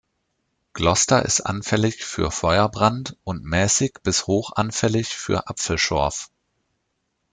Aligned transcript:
Gloster 0.73 1.23
ist 1.23 1.41
anfällig 1.41 2.03
für 2.03 2.31
Feuerbrand 2.31 3.17
und 3.23 3.43
mäßig 3.45 3.99
bis 4.01 4.25
hoch 4.25 4.53
anfällig 4.55 5.09
für 5.09 5.47
Apfelschorf. 5.47 6.31